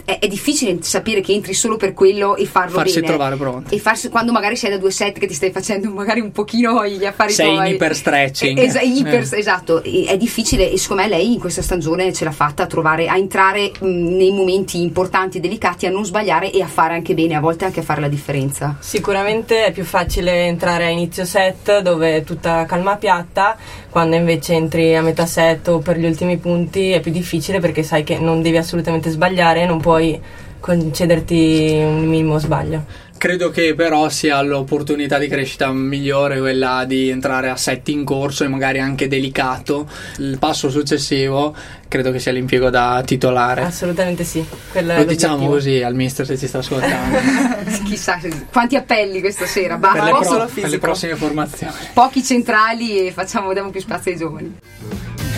[0.05, 3.07] è, è difficile sapere che entri solo per quello e farlo farsi bene.
[3.07, 6.19] trovare pronti E farsi quando magari sei da due set che ti stai facendo magari
[6.19, 7.75] un pochino gli affari Sei in tuoi.
[7.75, 8.59] iperstretching.
[8.59, 9.39] Eh, esa- iper- Eh.
[9.39, 12.67] Esatto, e- è difficile e secondo me lei in questa stagione ce l'ha fatta a
[12.67, 17.15] trovare, a entrare mh, nei momenti importanti delicati, a non sbagliare e a fare anche
[17.15, 18.72] bene, a volte anche a fare la differenza.
[18.79, 23.57] Sicuramente è più facile entrare a inizio set dove è tutta calma piatta,
[23.91, 27.83] quando invece entri a metà set o per gli ultimi punti è più difficile perché
[27.83, 30.21] sai che non devi assolutamente sbagliare, non puoi
[30.61, 32.85] concederti un minimo sbaglio.
[33.23, 38.43] Credo che però sia l'opportunità di crescita migliore quella di entrare a set in corso
[38.43, 39.89] e magari anche delicato.
[40.19, 41.55] Il passo successivo
[41.87, 43.63] credo che sia l'impiego da titolare.
[43.63, 44.45] Assolutamente sì.
[44.73, 47.17] quello Lo diciamo così al mister se ci sta ascoltando.
[47.87, 48.19] Chissà
[48.51, 51.75] quanti appelli questa sera, ba- per, le pro- per le prossime formazioni.
[51.95, 54.59] pochi centrali e facciamo, diamo più spazio ai giovani.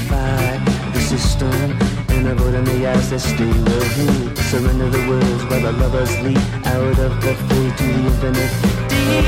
[0.09, 4.07] fight in a void in the ancestry will he
[4.51, 8.53] surrender the words while the lovers leap out of the fray to the infinite.
[8.91, 9.27] Deep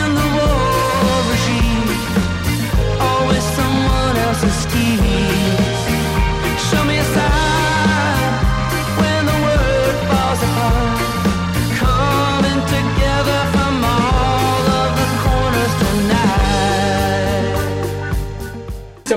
[0.00, 1.90] in the war regime
[3.08, 5.29] always someone else's scheme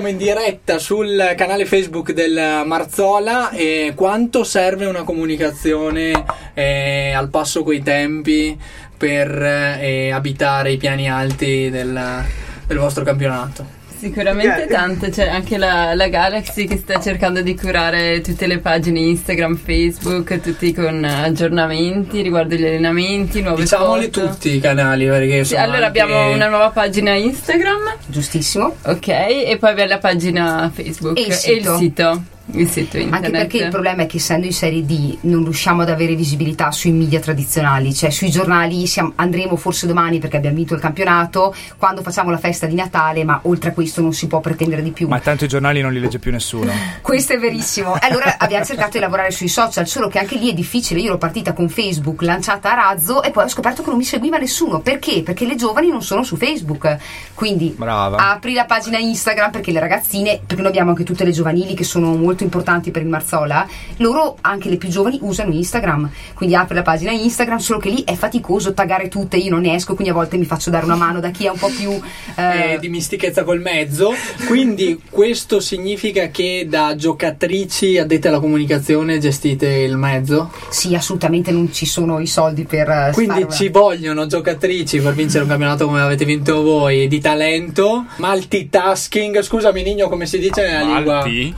[0.04, 7.30] Siamo in diretta sul canale Facebook del Marzola e quanto serve una comunicazione eh, al
[7.30, 8.54] passo coi tempi
[8.98, 12.22] per eh, abitare i piani alti del,
[12.66, 13.83] del vostro campionato?
[14.04, 19.00] Sicuramente tante, c'è anche la, la Galaxy che sta cercando di curare tutte le pagine
[19.00, 24.28] Instagram, Facebook, tutti con aggiornamenti riguardo gli allenamenti, nuove Diciamoli foto.
[24.28, 28.76] tutti i canali perché Sì, sono allora anche- abbiamo una nuova pagina Instagram, Giustissimo.
[28.84, 31.76] ok, e poi abbiamo la pagina Facebook E il sito.
[31.78, 32.22] sito.
[32.52, 33.24] Il sito internet.
[33.24, 36.70] Anche perché il problema è che essendo in Serie D non riusciamo ad avere visibilità
[36.70, 41.54] sui media tradizionali, cioè sui giornali siamo- andremo forse domani perché abbiamo vinto il campionato,
[41.78, 44.90] quando facciamo la festa di Natale, ma oltre a questo non si può pretendere di
[44.90, 45.08] più.
[45.08, 46.70] Ma tanto i giornali non li legge più nessuno.
[47.00, 47.96] Questo è verissimo.
[47.96, 51.00] E Allora abbiamo cercato di lavorare sui social, solo che anche lì è difficile.
[51.00, 54.04] Io ero partita con Facebook, lanciata a razzo e poi ho scoperto che non mi
[54.04, 54.80] seguiva nessuno.
[54.80, 55.22] Perché?
[55.22, 56.96] Perché le giovani non sono su Facebook.
[57.34, 58.32] Quindi Brava.
[58.32, 61.84] apri la pagina Instagram perché le ragazzine, perché noi abbiamo anche tutte le giovanili che
[61.84, 63.66] sono molto importanti per il Marzola,
[63.98, 66.10] loro anche le più giovani usano Instagram.
[66.34, 69.74] Quindi apri la pagina Instagram, solo che lì è faticoso taggare tutte, io non ne
[69.74, 71.90] esco, quindi a volte mi faccio dare una mano da chi è un po' più
[72.36, 74.14] eh, eh, di mistichezza col mezzo.
[74.46, 80.50] Quindi questo significa che da giocatrici addette alla comunicazione gestite il mezzo?
[80.70, 85.14] Sì, assolutamente non ci sono i soldi per eh, Quindi fare- ci vogliono giocatrici per
[85.14, 90.62] vincere un campionato come avete vinto voi di talento, multitasking, scusami Nigno come si dice
[90.62, 91.14] nella lingua?
[91.14, 91.54] Malti?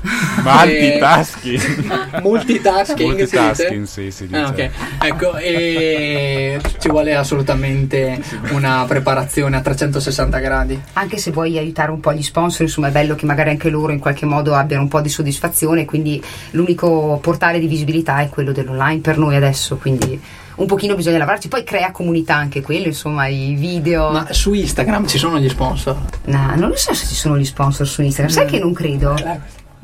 [0.66, 2.20] Eh, Multitasking.
[2.22, 4.38] Multitasking, Multitasking, si sì, si dice?
[4.40, 4.70] Ah, dice.
[4.98, 5.04] ok.
[5.04, 10.80] Ecco, e ci vuole assolutamente una preparazione a 360 gradi.
[10.94, 13.92] anche se vuoi aiutare un po' gli sponsor, insomma è bello che magari anche loro
[13.92, 18.52] in qualche modo abbiano un po' di soddisfazione, quindi l'unico portale di visibilità è quello
[18.52, 20.20] dell'online per noi adesso, quindi
[20.56, 24.10] un pochino bisogna lavorarci, poi crea comunità anche quello, insomma i video.
[24.10, 25.96] Ma su Instagram ci sono gli sponsor?
[26.24, 29.14] No, non lo so se ci sono gli sponsor su Instagram, sai che non credo?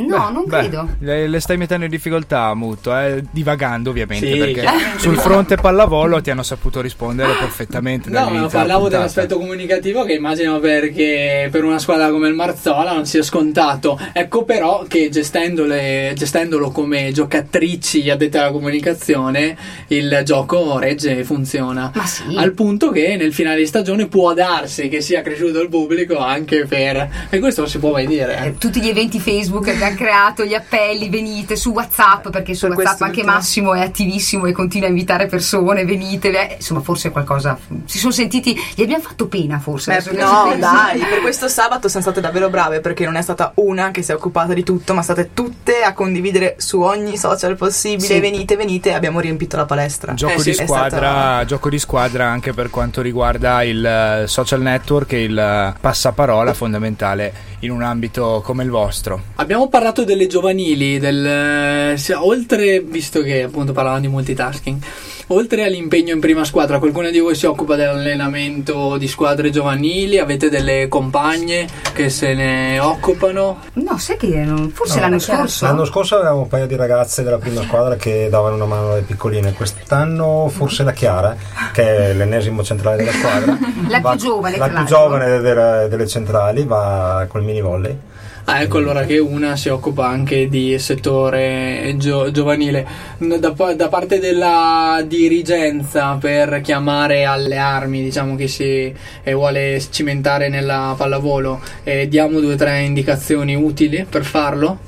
[0.07, 0.89] No, non Beh, credo.
[1.01, 4.65] Le, le stai mettendo in difficoltà, Muto, eh, divagando ovviamente, Sì, perché
[4.99, 10.15] sul fronte pallavolo ti hanno saputo rispondere perfettamente No, ma della parlavo dell'aspetto comunicativo che
[10.15, 13.99] immagino perché per una squadra come il Marzola non sia scontato.
[14.13, 19.57] Ecco però che gestendole, gestendolo come giocatrici addette alla comunicazione
[19.89, 21.91] il gioco regge e funziona.
[21.95, 22.23] Ma sì.
[22.37, 26.67] Al punto che nel finale di stagione può darsi che sia cresciuto il pubblico anche
[26.67, 27.27] per...
[27.31, 28.45] E questo non si può mai dire.
[28.45, 32.77] Eh, Tutti gli eventi Facebook abbiamo creato, gli appelli, venite su WhatsApp, perché su Per
[32.77, 37.11] WhatsApp anche ultimo- Massimo è attivissimo e continua a invitare persone, venite, beh, insomma forse
[37.11, 40.03] qualcosa, si sono sentiti, gli abbiamo fatto pena forse.
[40.05, 43.91] Beh, no, dai, per questo sabato sono state davvero brave perché non è stata una
[43.91, 48.07] che si è occupata di tutto, ma state tutte a condividere su ogni social possibile.
[48.07, 48.21] Sì.
[48.21, 50.15] Venite, venite, abbiamo riempito la palestra.
[50.15, 54.25] Gioco, Eh sì, di squadra, stata- gioco di squadra anche per quanto riguarda il eh,
[54.27, 59.23] social network e il eh, passaparola fondamentale in un ambito come il vostro.
[59.37, 64.83] Abbiamo parlato delle giovanili, del, sì, oltre, visto che appunto parlavamo di multitasking,
[65.29, 70.19] oltre all'impegno in prima squadra, qualcuno di voi si occupa dell'allenamento di squadre giovanili?
[70.19, 73.59] Avete delle compagne che se ne occupano?
[73.75, 75.65] No, sai che forse No, l'anno scorso.
[75.65, 79.03] L'anno scorso avevamo un paio di ragazze della prima squadra che davano una mano alle
[79.03, 79.53] piccoline.
[79.53, 81.37] Quest'anno forse la Chiara,
[81.73, 83.59] che è l'ennesimo centrale della squadra.
[83.89, 87.97] La più va- giovane, La più giovane delle, delle centrali va col mini volley.
[88.45, 92.87] Ah, ecco allora che una si occupa anche di settore gio- giovanile.
[93.19, 100.49] Da, da parte della dirigenza per chiamare alle armi, diciamo che si eh, vuole cimentare
[100.49, 104.79] nella pallavolo, eh, diamo due o tre indicazioni utili per farlo?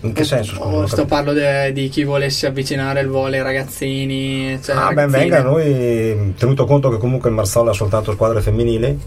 [0.00, 0.54] In che senso?
[0.56, 4.58] scusa, sto parlo de- di chi volesse avvicinare il volo ai ragazzini.
[4.62, 8.98] Cioè Ah, ben venga, noi tenuto conto che comunque il Marsala ha soltanto squadre femminili,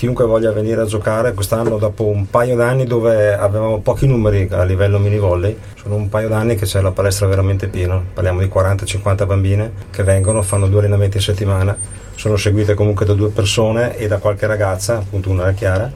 [0.00, 4.62] chiunque voglia venire a giocare quest'anno dopo un paio d'anni dove avevamo pochi numeri a
[4.62, 8.46] livello mini volley, sono un paio d'anni che c'è la palestra veramente piena, parliamo di
[8.46, 11.76] 40-50 bambine che vengono, fanno due allenamenti a settimana,
[12.14, 15.92] sono seguite comunque da due persone e da qualche ragazza, appunto una è Chiara,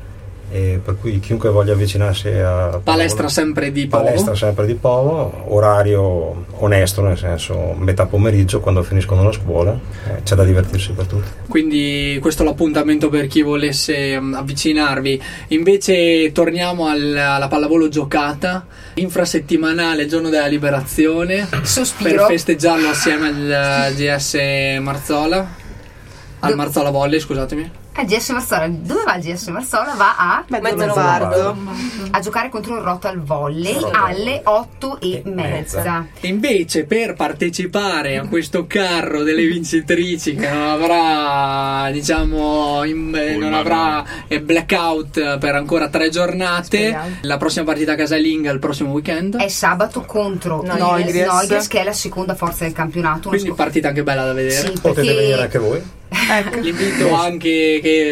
[0.50, 4.04] e per cui chiunque voglia avvicinarsi a Palestra sempre di Povo.
[4.04, 9.72] Palestra sempre di Povo, orario onesto, nel senso metà pomeriggio quando finiscono la scuola,
[10.06, 11.28] eh, c'è da divertirsi per tutti.
[11.48, 15.22] Quindi questo è l'appuntamento per chi volesse mm, avvicinarvi.
[15.48, 22.26] Invece torniamo al- alla pallavolo giocata, infrasettimanale, giorno della liberazione, Sospiro.
[22.26, 25.54] per festeggiarlo assieme al eh, GS Marzola,
[26.40, 27.82] al Marzola Volley, scusatemi.
[27.96, 29.94] Eh, GS Marsola, dove va il GS Marsola?
[29.96, 31.56] Va a Mezzo Lombardo.
[32.10, 36.04] a giocare contro il Rotal Volley alle 8 e mezza.
[36.22, 43.54] Invece, per partecipare a questo carro delle vincitrici che non avrà, diciamo, in- eh, non
[43.54, 47.08] avrà eh, blackout per ancora tre giornate, Speriamo.
[47.20, 49.36] la prossima partita casalinga il prossimo weekend.
[49.36, 51.14] È sabato contro Noigres.
[51.14, 53.28] il Noigres, che è la seconda forza del campionato.
[53.28, 54.72] Quindi partita anche bella da vedere.
[54.72, 56.02] Sì, Potete venire anche voi.
[56.60, 58.10] L'invito anche che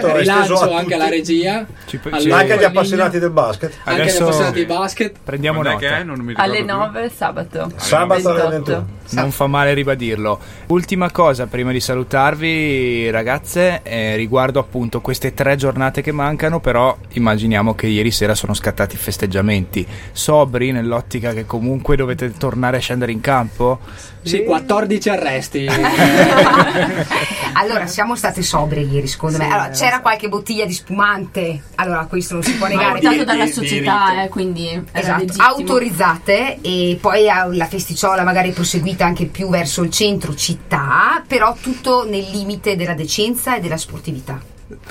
[0.00, 1.64] eh, rilancio anche alla regia.
[1.86, 3.72] Ci- Al- ci- Anche agli appassionati del basket.
[3.84, 5.16] Anche agli appassionati di basket.
[5.22, 5.94] Prendiamo Quando è nota.
[5.94, 6.04] che è?
[6.04, 6.74] Non mi ricordo Alle più.
[6.74, 7.72] 9 sabato.
[7.76, 8.70] Sabato alle 28.
[8.70, 8.86] 21.
[9.10, 10.40] Non fa male ribadirlo.
[10.68, 16.96] Ultima cosa prima di salutarvi, ragazze, eh, riguardo appunto queste tre giornate che mancano, però
[17.12, 19.86] immaginiamo che ieri sera sono scattati i festeggiamenti.
[20.12, 23.78] Sobri nell'ottica che comunque dovete tornare a scendere in campo?
[24.22, 25.68] Sì, 14 arresti.
[27.54, 29.44] allora siamo state sobrie ieri, secondo me.
[29.46, 31.62] Allora, c'era qualche bottiglia di spumante.
[31.76, 33.00] Allora, questo non si può negare.
[33.00, 39.26] Portato dalla società, eh, quindi Esatto, autorizzate e poi eh, la festicciola magari proseguita anche
[39.26, 44.40] più verso il centro città, però tutto nel limite della decenza e della sportività.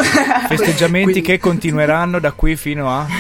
[0.48, 3.06] Festeggiamenti che continueranno da qui fino a...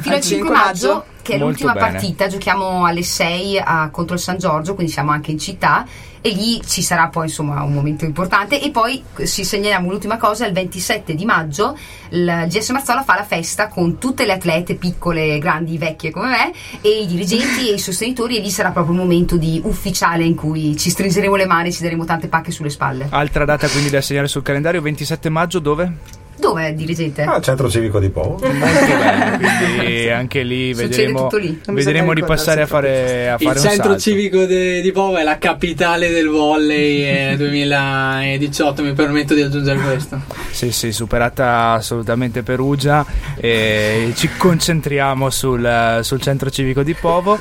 [0.00, 1.90] Fino al 5 maggio, che è Molto l'ultima bene.
[1.92, 5.86] partita, giochiamo alle 6 a- contro il San Giorgio, quindi siamo anche in città
[6.26, 10.44] e lì ci sarà poi insomma un momento importante e poi ci segnaliamo l'ultima cosa,
[10.44, 11.78] il 27 di maggio
[12.10, 16.52] il GS Marzola fa la festa con tutte le atlete piccole, grandi, vecchie come me
[16.80, 20.34] e i dirigenti e i sostenitori e lì sarà proprio un momento di ufficiale in
[20.34, 23.06] cui ci stringeremo le mani e ci daremo tante pacche sulle spalle.
[23.10, 26.24] Altra data quindi da segnare sul calendario, 27 maggio dove?
[26.38, 27.22] Dove è il dirigente?
[27.22, 28.38] Ah, centro civico di Po.
[28.40, 31.60] Quindi anche lì vedremo, tutto lì.
[31.66, 33.98] Vedremo di passare a fare, a Il fare un centro salto.
[34.00, 39.78] civico de- di Povo è la capitale del volley eh, 2018, mi permetto di aggiungere
[39.80, 40.20] questo.
[40.50, 43.04] Sì, sì, superata assolutamente Perugia
[43.36, 47.38] e ci concentriamo sul, sul centro civico di Povo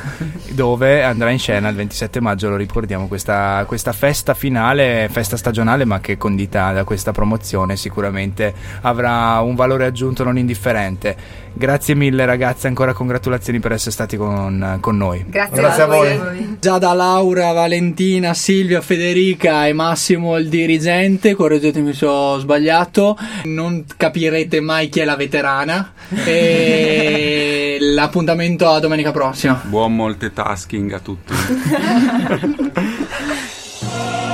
[0.50, 5.86] dove andrà in scena il 27 maggio, lo ricordiamo, questa, questa festa finale, festa stagionale
[5.86, 8.54] ma che condita da questa promozione sicuramente
[8.86, 11.44] avrà un valore aggiunto non indifferente.
[11.54, 15.26] Grazie mille ragazzi, ancora congratulazioni per essere stati con, con noi.
[15.28, 16.58] Grazie, Grazie a voi.
[16.60, 23.86] Già da Laura, Valentina, Silvia, Federica e Massimo il dirigente, correggetemi se ho sbagliato, non
[23.98, 29.60] capirete mai chi è la veterana e l'appuntamento a domenica prossima.
[29.64, 31.34] Buon multitasking a tutti.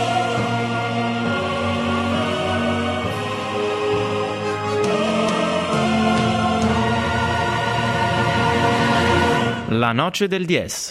[9.71, 10.89] La noce del 10.